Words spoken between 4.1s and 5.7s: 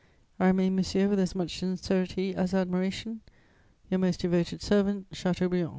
devoted servant, "CHATEAUBRIAND."